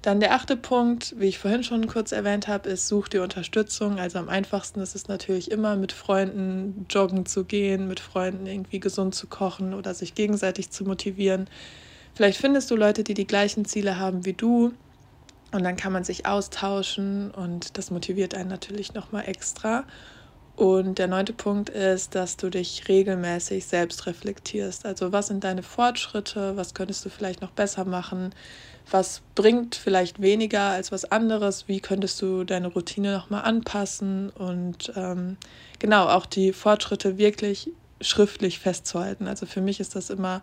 Dann 0.00 0.20
der 0.20 0.32
achte 0.32 0.56
Punkt, 0.56 1.14
wie 1.18 1.26
ich 1.26 1.38
vorhin 1.40 1.64
schon 1.64 1.88
kurz 1.88 2.12
erwähnt 2.12 2.46
habe, 2.46 2.68
ist, 2.68 2.86
such 2.86 3.08
dir 3.08 3.22
Unterstützung. 3.24 3.98
Also 3.98 4.20
am 4.20 4.28
einfachsten 4.28 4.80
ist 4.80 4.94
es 4.94 5.08
natürlich 5.08 5.50
immer, 5.50 5.74
mit 5.76 5.90
Freunden 5.90 6.86
joggen 6.88 7.26
zu 7.26 7.44
gehen, 7.44 7.88
mit 7.88 7.98
Freunden 7.98 8.46
irgendwie 8.46 8.78
gesund 8.78 9.14
zu 9.16 9.26
kochen 9.26 9.74
oder 9.74 9.92
sich 9.92 10.14
gegenseitig 10.14 10.70
zu 10.70 10.84
motivieren. 10.84 11.50
Vielleicht 12.14 12.38
findest 12.38 12.70
du 12.70 12.76
Leute, 12.76 13.02
die 13.02 13.14
die 13.14 13.26
gleichen 13.26 13.64
Ziele 13.64 13.98
haben 13.98 14.24
wie 14.24 14.34
du 14.34 14.72
und 15.52 15.64
dann 15.64 15.76
kann 15.76 15.92
man 15.92 16.04
sich 16.04 16.26
austauschen 16.26 17.32
und 17.32 17.76
das 17.76 17.90
motiviert 17.90 18.34
einen 18.36 18.48
natürlich 18.50 18.94
nochmal 18.94 19.28
extra. 19.28 19.84
Und 20.54 20.98
der 20.98 21.08
neunte 21.08 21.32
Punkt 21.32 21.70
ist, 21.70 22.14
dass 22.14 22.36
du 22.36 22.50
dich 22.50 22.86
regelmäßig 22.86 23.64
selbst 23.64 24.06
reflektierst. 24.06 24.84
Also 24.84 25.10
was 25.10 25.28
sind 25.28 25.44
deine 25.44 25.62
Fortschritte, 25.62 26.56
was 26.56 26.74
könntest 26.74 27.04
du 27.04 27.08
vielleicht 27.08 27.40
noch 27.40 27.52
besser 27.52 27.86
machen, 27.86 28.34
was 28.90 29.22
bringt 29.34 29.74
vielleicht 29.74 30.20
weniger 30.20 30.62
als 30.62 30.92
was 30.92 31.10
anderes, 31.10 31.68
wie 31.68 31.80
könntest 31.80 32.20
du 32.20 32.44
deine 32.44 32.68
Routine 32.68 33.12
nochmal 33.12 33.44
anpassen? 33.44 34.28
Und 34.30 34.92
ähm, 34.94 35.38
genau 35.78 36.08
auch 36.08 36.26
die 36.26 36.52
Fortschritte 36.52 37.16
wirklich 37.16 37.70
schriftlich 38.02 38.58
festzuhalten. 38.58 39.28
Also 39.28 39.46
für 39.46 39.62
mich 39.62 39.80
ist 39.80 39.96
das 39.96 40.10
immer, 40.10 40.42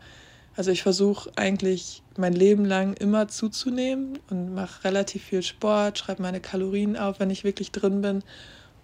also 0.56 0.72
ich 0.72 0.82
versuche 0.82 1.30
eigentlich 1.36 2.01
mein 2.18 2.34
Leben 2.34 2.66
lang 2.66 2.96
immer 2.96 3.28
zuzunehmen 3.28 4.18
und 4.32 4.56
mache 4.56 4.86
relativ 4.86 5.24
viel 5.25 5.44
Sport, 5.44 6.00
schreibe 6.00 6.24
meine 6.24 6.39
Kalorien 6.39 6.98
auf, 6.98 7.20
wenn 7.20 7.30
ich 7.30 7.44
wirklich 7.44 7.72
drin 7.72 8.01
bin 8.01 8.24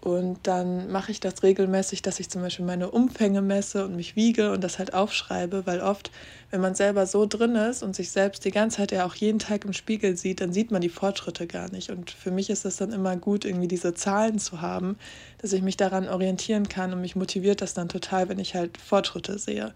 und 0.06 0.38
dann 0.44 0.92
mache 0.92 1.12
ich 1.12 1.20
das 1.20 1.42
regelmäßig, 1.42 2.04
dass 2.04 2.20
ich 2.20 2.30
zum 2.30 2.44
Beispiel 2.44 2.64
meine 2.64 2.92
Umfänge 2.92 3.42
messe 3.42 3.84
und 3.84 3.96
mich 3.96 4.16
wiege 4.16 4.52
und 4.52 4.64
das 4.64 4.78
halt 4.78 4.94
aufschreibe, 4.94 5.66
weil 5.66 5.82
oft, 5.82 6.12
wenn 6.52 6.62
man 6.62 6.76
selber 6.76 7.08
so 7.08 7.26
drin 7.26 7.56
ist 7.56 7.82
und 7.82 7.96
sich 7.96 8.12
selbst 8.12 8.46
die 8.46 8.52
ganze 8.52 8.78
Zeit 8.78 8.92
ja 8.92 9.08
auch 9.08 9.16
jeden 9.16 9.40
Tag 9.40 9.66
im 9.66 9.74
Spiegel 9.74 10.16
sieht, 10.16 10.42
dann 10.42 10.54
sieht 10.54 10.70
man 10.70 10.84
die 10.84 10.90
Fortschritte 10.90 11.48
gar 11.48 11.72
nicht. 11.72 11.90
Und 11.90 12.12
für 12.12 12.30
mich 12.30 12.52
ist 12.52 12.66
es 12.66 12.78
dann 12.78 12.94
immer 12.94 13.18
gut, 13.18 13.46
irgendwie 13.46 13.68
diese 13.68 13.96
Zahlen 13.96 14.38
zu 14.38 14.62
haben, 14.62 14.96
dass 15.40 15.54
ich 15.54 15.64
mich 15.64 15.76
daran 15.76 16.08
orientieren 16.08 16.70
kann 16.70 16.94
und 16.94 17.02
mich 17.02 17.16
motiviert 17.16 17.64
das 17.64 17.74
dann 17.74 17.90
total, 17.90 18.30
wenn 18.30 18.38
ich 18.38 18.54
halt 18.54 18.78
Fortschritte 18.78 19.40
sehe. 19.40 19.74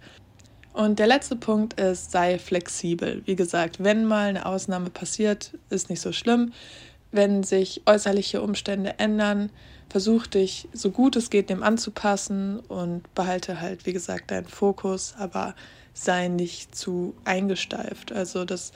Und 0.73 0.99
der 0.99 1.07
letzte 1.07 1.37
Punkt 1.37 1.79
ist, 1.81 2.11
sei 2.11 2.37
flexibel. 2.37 3.23
Wie 3.25 3.35
gesagt, 3.35 3.83
wenn 3.83 4.05
mal 4.05 4.29
eine 4.29 4.45
Ausnahme 4.45 4.91
passiert, 4.91 5.57
ist 5.71 5.89
nicht 5.89 6.01
so 6.01 6.11
schlimm. 6.11 6.53
Wenn 7.11 7.43
sich 7.43 7.81
äußerliche 7.85 8.41
Umstände 8.41 8.95
ändern, 8.99 9.49
versuch 9.89 10.27
dich 10.27 10.67
so 10.73 10.91
gut 10.91 11.15
es 11.15 11.29
geht 11.29 11.49
dem 11.49 11.63
anzupassen 11.63 12.59
und 12.59 13.13
behalte 13.15 13.59
halt, 13.61 13.85
wie 13.85 13.93
gesagt, 13.93 14.31
deinen 14.31 14.47
Fokus, 14.47 15.15
aber 15.17 15.55
sei 15.93 16.27
nicht 16.27 16.75
zu 16.75 17.15
eingesteift. 17.25 18.11
Also 18.11 18.45
das 18.45 18.71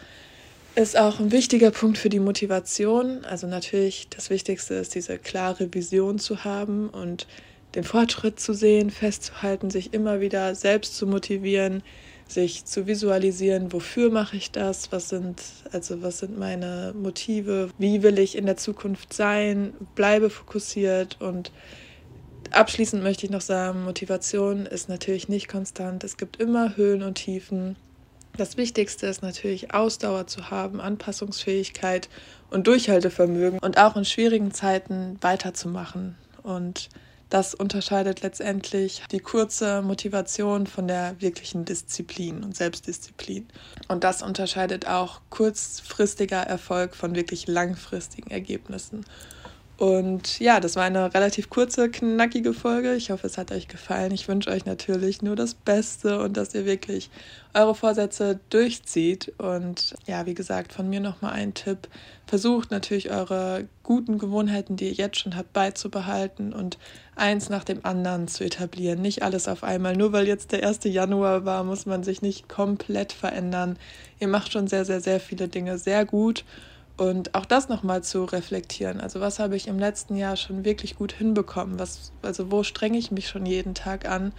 ist 0.76 0.98
auch 0.98 1.20
ein 1.20 1.32
wichtiger 1.32 1.70
Punkt 1.70 2.00
für 2.00 2.10
die 2.10 2.20
Motivation. 2.20 3.24
Also 3.26 3.46
natürlich 3.48 4.10
das 4.10 4.30
Wichtigste 4.30 4.74
ist, 4.76 4.96
diese 4.96 5.20
klare 5.20 5.74
Vision 5.74 6.18
zu 6.18 6.44
haben 6.44 6.90
und 6.90 7.28
den 7.76 7.84
Fortschritt 7.84 8.40
zu 8.40 8.54
sehen, 8.54 8.90
festzuhalten, 8.90 9.70
sich 9.70 9.94
immer 9.94 10.20
wieder 10.20 10.56
selbst 10.56 10.96
zu 10.96 11.08
motivieren, 11.08 11.84
sich 12.28 12.66
zu 12.66 12.88
visualisieren, 12.88 13.74
wofür 13.74 14.10
mache 14.10 14.38
ich 14.38 14.52
das, 14.52 14.92
was 14.92 15.10
sind, 15.10 15.42
also 15.72 16.02
was 16.02 16.20
sind 16.20 16.38
meine 16.38 16.94
Motive, 16.96 17.70
wie 17.78 18.04
will 18.04 18.20
ich 18.20 18.38
in 18.38 18.46
der 18.46 18.58
Zukunft 18.58 19.14
sein, 19.14 19.74
bleibe 19.96 20.30
fokussiert 20.30 21.22
und 21.22 21.52
abschließend 22.52 23.04
möchte 23.04 23.26
ich 23.26 23.32
noch 23.32 23.42
sagen, 23.42 23.84
Motivation 23.84 24.66
ist 24.66 24.90
natürlich 24.90 25.30
nicht 25.30 25.48
konstant, 25.48 26.04
es 26.04 26.18
gibt 26.18 26.38
immer 26.38 26.76
Höhen 26.76 27.04
und 27.04 27.16
Tiefen. 27.16 27.76
Das 28.36 28.58
Wichtigste 28.58 29.06
ist 29.06 29.22
natürlich 29.22 29.74
Ausdauer 29.74 30.26
zu 30.26 30.50
haben, 30.50 30.82
Anpassungsfähigkeit 30.82 32.10
und 32.50 32.66
Durchhaltevermögen 32.66 33.60
und 33.60 33.78
auch 33.78 33.96
in 33.96 34.06
schwierigen 34.06 34.52
Zeiten 34.52 35.18
weiterzumachen 35.22 36.16
und 36.42 36.90
das 37.34 37.56
unterscheidet 37.56 38.22
letztendlich 38.22 39.02
die 39.12 39.20
kurze 39.20 39.82
Motivation 39.82 40.68
von 40.68 40.88
der 40.88 41.20
wirklichen 41.20 41.66
Disziplin 41.66 42.44
und 42.44 42.56
Selbstdisziplin. 42.56 43.48
Und 43.88 44.04
das 44.04 44.22
unterscheidet 44.22 44.88
auch 44.88 45.20
kurzfristiger 45.32 46.42
Erfolg 46.42 46.96
von 46.96 47.16
wirklich 47.16 47.48
langfristigen 47.48 48.30
Ergebnissen. 48.30 49.04
Und 49.78 50.40
ja, 50.40 50.60
das 50.60 50.76
war 50.76 50.84
eine 50.84 51.14
relativ 51.16 51.50
kurze, 51.50 51.90
knackige 51.90 52.54
Folge. 52.54 52.94
Ich 52.94 53.10
hoffe, 53.10 53.26
es 53.26 53.40
hat 53.40 53.52
euch 53.52 53.68
gefallen. 53.68 54.12
Ich 54.12 54.28
wünsche 54.28 54.52
euch 54.52 54.66
natürlich 54.66 55.24
nur 55.24 55.36
das 55.36 55.56
Beste 55.56 56.22
und 56.22 56.38
dass 56.38 56.54
ihr 56.54 56.66
wirklich 56.66 57.10
eure 57.56 57.74
Vorsätze 57.74 58.40
durchzieht. 58.52 59.34
Und 59.40 59.96
ja, 60.06 60.28
wie 60.28 60.36
gesagt, 60.36 60.74
von 60.74 60.90
mir 60.90 61.00
nochmal 61.00 61.34
ein 61.34 61.56
Tipp. 61.56 61.88
Versucht 62.28 62.70
natürlich 62.70 63.10
eure 63.10 63.68
guten 63.82 64.20
Gewohnheiten, 64.20 64.76
die 64.76 64.86
ihr 64.86 64.94
jetzt 64.94 65.20
schon 65.20 65.36
habt, 65.36 65.54
beizubehalten 65.54 66.54
und 66.54 66.78
eins 67.16 67.50
nach 67.50 67.64
dem 67.64 67.84
anderen 67.84 68.28
zu 68.28 68.44
etablieren. 68.44 69.02
Nicht 69.02 69.24
alles 69.24 69.48
auf 69.48 69.64
einmal. 69.64 69.98
Nur 69.98 70.14
weil 70.14 70.28
jetzt 70.28 70.52
der 70.52 70.68
1. 70.68 70.82
Januar 70.84 71.46
war, 71.46 71.64
muss 71.64 71.88
man 71.88 72.04
sich 72.04 72.22
nicht 72.22 72.48
komplett 72.48 73.12
verändern. 73.12 73.78
Ihr 74.20 74.28
macht 74.28 74.54
schon 74.54 74.68
sehr, 74.68 74.86
sehr, 74.86 75.02
sehr 75.02 75.20
viele 75.20 75.48
Dinge 75.48 75.80
sehr 75.80 76.06
gut. 76.06 76.46
Und 76.96 77.34
auch 77.34 77.46
das 77.46 77.70
nochmal 77.70 78.04
zu 78.04 78.24
reflektieren. 78.24 79.02
Also 79.02 79.20
was 79.20 79.40
habe 79.40 79.56
ich 79.56 79.68
im 79.68 79.80
letzten 79.80 80.16
Jahr 80.16 80.36
schon 80.36 80.64
wirklich 80.64 80.96
gut 80.96 81.12
hinbekommen? 81.12 81.80
Was, 81.80 82.12
also 82.22 82.52
wo 82.52 82.64
strenge 82.64 82.98
ich 82.98 83.12
mich 83.12 83.28
schon 83.28 83.46
jeden 83.46 83.74
Tag 83.74 84.08
an? 84.08 84.32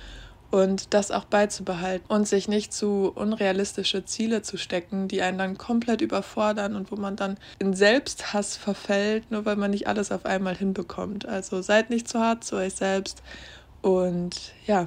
Und 0.53 0.95
das 0.95 1.11
auch 1.11 1.25
beizubehalten 1.25 2.07
und 2.07 2.29
sich 2.29 2.47
nicht 2.47 2.73
zu 2.73 3.11
unrealistische 3.13 4.05
Ziele 4.05 4.43
zu 4.43 4.57
stecken, 4.57 5.09
die 5.09 5.21
einen 5.21 5.37
dann 5.37 5.59
komplett 5.59 6.01
überfordern 6.01 6.77
und 6.77 6.93
wo 6.93 6.97
man 6.97 7.17
dann 7.17 7.39
in 7.59 7.75
Selbsthass 7.75 8.57
verfällt, 8.57 9.33
nur 9.33 9.45
weil 9.47 9.57
man 9.57 9.73
nicht 9.73 9.89
alles 9.89 10.13
auf 10.13 10.25
einmal 10.25 10.55
hinbekommt. 10.55 11.27
Also 11.27 11.61
seid 11.61 11.91
nicht 11.91 12.07
zu 12.07 12.21
hart 12.21 12.45
zu 12.45 12.55
euch 12.55 12.75
selbst. 12.75 13.21
Und 13.83 14.53
ja, 14.65 14.87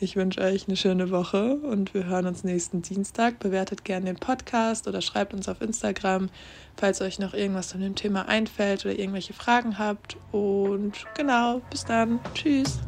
ich 0.00 0.16
wünsche 0.16 0.40
euch 0.40 0.66
eine 0.66 0.76
schöne 0.76 1.10
Woche 1.10 1.56
und 1.56 1.94
wir 1.94 2.06
hören 2.06 2.26
uns 2.26 2.44
nächsten 2.44 2.82
Dienstag. 2.82 3.38
Bewertet 3.38 3.84
gerne 3.84 4.06
den 4.06 4.16
Podcast 4.16 4.88
oder 4.88 5.00
schreibt 5.00 5.34
uns 5.34 5.48
auf 5.48 5.60
Instagram, 5.60 6.30
falls 6.76 7.00
euch 7.00 7.18
noch 7.18 7.34
irgendwas 7.34 7.68
zu 7.68 7.78
dem 7.78 7.94
Thema 7.94 8.28
einfällt 8.28 8.84
oder 8.84 8.98
irgendwelche 8.98 9.32
Fragen 9.32 9.78
habt. 9.78 10.16
Und 10.32 11.06
genau, 11.16 11.60
bis 11.70 11.84
dann. 11.84 12.20
Tschüss. 12.34 12.80